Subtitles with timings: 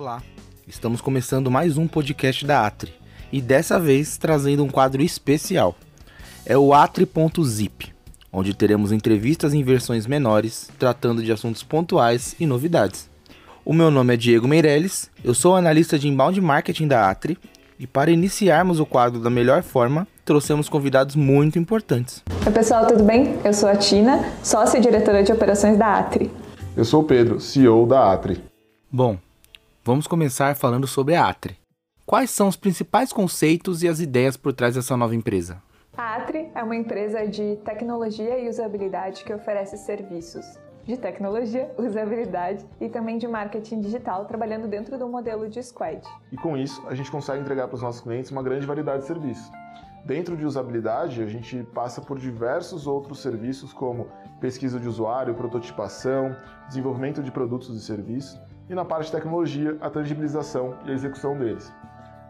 [0.00, 0.22] Olá,
[0.66, 2.90] estamos começando mais um podcast da Atri
[3.30, 5.76] e dessa vez trazendo um quadro especial.
[6.46, 7.92] É o Atri.zip,
[8.32, 13.10] onde teremos entrevistas em versões menores, tratando de assuntos pontuais e novidades.
[13.62, 17.36] O meu nome é Diego Meirelles, eu sou analista de inbound marketing da Atri
[17.78, 22.24] e para iniciarmos o quadro da melhor forma, trouxemos convidados muito importantes.
[22.46, 23.38] Oi pessoal, tudo bem?
[23.44, 26.30] Eu sou a Tina, sócia e diretora de operações da Atri.
[26.74, 28.42] Eu sou o Pedro, CEO da Atri.
[28.90, 29.18] Bom,
[29.84, 31.56] vamos começar falando sobre a Atri.
[32.04, 35.62] Quais são os principais conceitos e as ideias por trás dessa nova empresa?
[35.96, 42.66] A Atri é uma empresa de tecnologia e usabilidade que oferece serviços de tecnologia, usabilidade
[42.80, 46.02] e também de marketing digital, trabalhando dentro do modelo de squad.
[46.32, 49.06] E com isso, a gente consegue entregar para os nossos clientes uma grande variedade de
[49.06, 49.50] serviços.
[50.04, 54.08] Dentro de usabilidade, a gente passa por diversos outros serviços como
[54.40, 56.34] pesquisa de usuário, prototipação,
[56.66, 58.40] desenvolvimento de produtos e serviços,
[58.70, 61.72] e na parte de tecnologia, a tangibilização e a execução deles.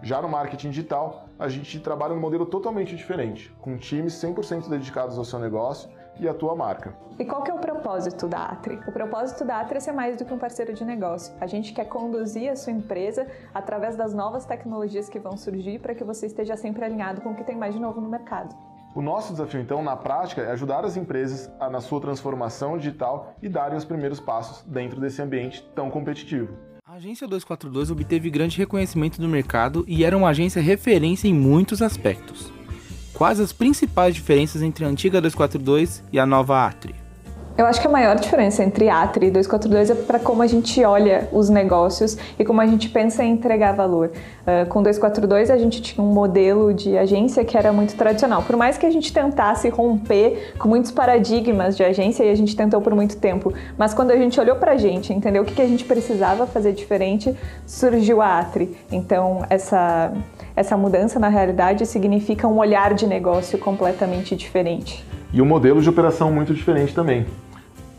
[0.02, 5.18] Já no marketing digital, a gente trabalha num modelo totalmente diferente, com times 100% dedicados
[5.18, 6.94] ao seu negócio e à tua marca.
[7.18, 8.80] E qual que é o propósito da Atri?
[8.88, 11.34] O propósito da Atri é ser mais do que um parceiro de negócio.
[11.38, 15.94] A gente quer conduzir a sua empresa através das novas tecnologias que vão surgir para
[15.94, 18.56] que você esteja sempre alinhado com o que tem mais de novo no mercado.
[18.92, 23.36] O nosso desafio, então, na prática, é ajudar as empresas a, na sua transformação digital
[23.40, 26.48] e darem os primeiros passos dentro desse ambiente tão competitivo.
[26.84, 31.80] A agência 242 obteve grande reconhecimento do mercado e era uma agência referência em muitos
[31.82, 32.52] aspectos.
[33.14, 36.99] Quais as principais diferenças entre a antiga 242 e a nova Atri?
[37.58, 40.82] Eu acho que a maior diferença entre Atri e 242 é para como a gente
[40.84, 44.10] olha os negócios e como a gente pensa em entregar valor.
[44.42, 48.42] Uh, com 242 a gente tinha um modelo de agência que era muito tradicional.
[48.42, 52.56] Por mais que a gente tentasse romper com muitos paradigmas de agência e a gente
[52.56, 55.54] tentou por muito tempo, mas quando a gente olhou para a gente, entendeu o que,
[55.54, 57.36] que a gente precisava fazer diferente,
[57.66, 58.74] surgiu a Atri.
[58.90, 60.12] Então essa
[60.56, 65.09] essa mudança na realidade significa um olhar de negócio completamente diferente.
[65.32, 67.26] E um modelo de operação muito diferente também.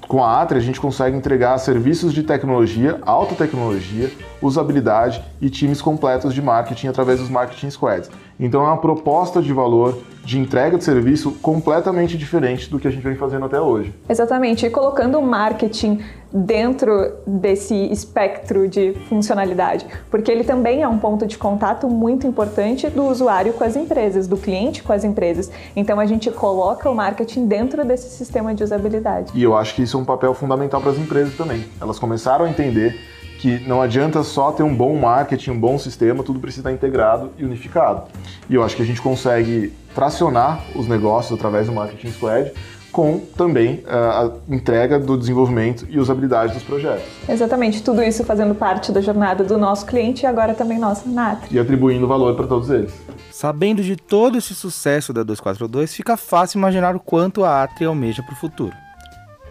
[0.08, 4.12] Com a Atri, a gente consegue entregar serviços de tecnologia, alta tecnologia,
[4.42, 8.12] usabilidade e times completos de marketing através dos marketing squads.
[8.42, 12.92] Então é uma proposta de valor de entrega de serviço completamente diferente do que a
[12.92, 13.94] gente vem fazendo até hoje.
[14.10, 16.00] Exatamente, e colocando o marketing
[16.34, 22.90] dentro desse espectro de funcionalidade, porque ele também é um ponto de contato muito importante
[22.90, 25.52] do usuário com as empresas, do cliente com as empresas.
[25.76, 29.32] Então a gente coloca o marketing dentro desse sistema de usabilidade.
[29.36, 31.66] E eu acho que isso é um papel fundamental para as empresas também.
[31.80, 32.98] Elas começaram a entender
[33.42, 37.32] que não adianta só ter um bom marketing, um bom sistema, tudo precisa estar integrado
[37.40, 38.04] e unificado.
[38.48, 42.52] E eu acho que a gente consegue tracionar os negócios através do Marketing Squad
[42.92, 47.04] com também uh, a entrega do desenvolvimento e usabilidade dos projetos.
[47.28, 51.48] Exatamente, tudo isso fazendo parte da jornada do nosso cliente e agora também nossa NAT.
[51.50, 52.94] E atribuindo valor para todos eles.
[53.32, 58.22] Sabendo de todo esse sucesso da 242, fica fácil imaginar o quanto a Atri almeja
[58.22, 58.76] para o futuro.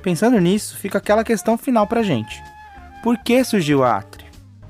[0.00, 2.40] Pensando nisso, fica aquela questão final para a gente.
[3.02, 4.04] Por que surgiu a?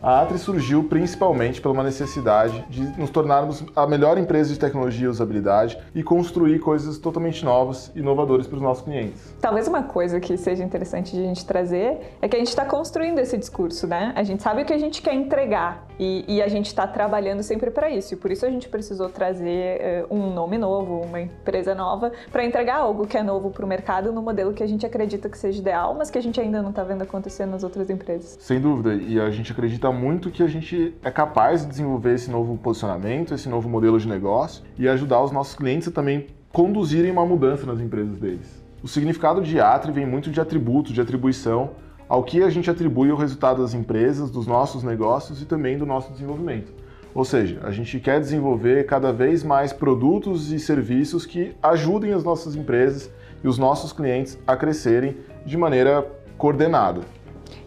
[0.03, 5.05] A Atri surgiu principalmente pela uma necessidade de nos tornarmos a melhor empresa de tecnologia
[5.05, 9.35] e usabilidade e construir coisas totalmente novas e inovadoras para os nossos clientes.
[9.43, 12.65] Talvez uma coisa que seja interessante de a gente trazer é que a gente está
[12.65, 14.15] construindo esse discurso, né?
[14.17, 17.43] A gente sabe o que a gente quer entregar e, e a gente está trabalhando
[17.43, 18.15] sempre para isso.
[18.15, 22.43] E por isso a gente precisou trazer uh, um nome novo, uma empresa nova, para
[22.43, 25.37] entregar algo que é novo para o mercado no modelo que a gente acredita que
[25.37, 28.39] seja ideal, mas que a gente ainda não está vendo acontecer nas outras empresas.
[28.41, 32.31] Sem dúvida, e a gente acredita muito que a gente é capaz de desenvolver esse
[32.31, 37.11] novo posicionamento, esse novo modelo de negócio e ajudar os nossos clientes a também conduzirem
[37.11, 38.63] uma mudança nas empresas deles.
[38.83, 41.71] O significado de Atri vem muito de atributo, de atribuição
[42.09, 45.87] ao que a gente atribui o resultado das empresas, dos nossos negócios e também do
[45.87, 46.73] nosso desenvolvimento.
[47.15, 52.25] Ou seja, a gente quer desenvolver cada vez mais produtos e serviços que ajudem as
[52.25, 53.11] nossas empresas
[53.43, 56.07] e os nossos clientes a crescerem de maneira
[56.39, 57.01] coordenada.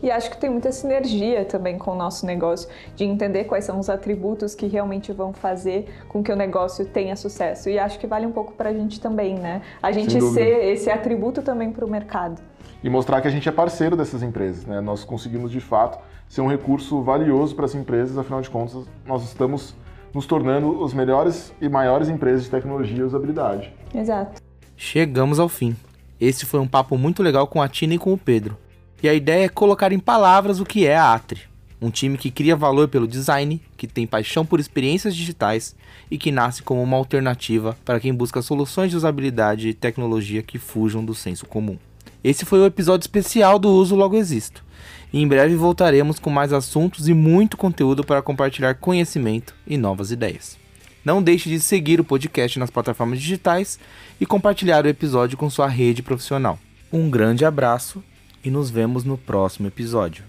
[0.04, 3.80] E acho que tem muita sinergia também com o nosso negócio, de entender quais são
[3.80, 7.70] os atributos que realmente vão fazer com que o negócio tenha sucesso.
[7.70, 9.62] E acho que vale um pouco para a gente também, né?
[9.82, 12.42] A gente ser esse atributo também para o mercado.
[12.84, 14.82] E mostrar que a gente é parceiro dessas empresas, né?
[14.82, 15.98] Nós conseguimos de fato
[16.28, 19.74] ser um recurso valioso para as empresas, afinal de contas, nós estamos
[20.14, 23.74] nos tornando os melhores e maiores empresas de tecnologia e usabilidade.
[23.96, 24.42] Exato.
[24.76, 25.78] Chegamos ao fim.
[26.20, 28.58] Esse foi um papo muito legal com a Tina e com o Pedro.
[29.04, 31.42] E a ideia é colocar em palavras o que é a Atri.
[31.82, 35.76] Um time que cria valor pelo design, que tem paixão por experiências digitais
[36.10, 40.58] e que nasce como uma alternativa para quem busca soluções de usabilidade e tecnologia que
[40.58, 41.78] fujam do senso comum.
[42.24, 44.64] Esse foi o episódio especial do Uso Logo Existo.
[45.12, 50.12] E em breve voltaremos com mais assuntos e muito conteúdo para compartilhar conhecimento e novas
[50.12, 50.58] ideias.
[51.04, 53.78] Não deixe de seguir o podcast nas plataformas digitais
[54.22, 56.58] e compartilhar o episódio com sua rede profissional.
[56.90, 58.02] Um grande abraço
[58.44, 60.24] e nos vemos no próximo episódio.